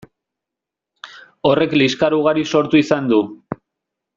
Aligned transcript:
Horrek 1.49 1.75
liskar 1.81 2.15
ugari 2.21 2.47
sortu 2.53 2.81
izan 2.85 3.13
du. 3.13 3.21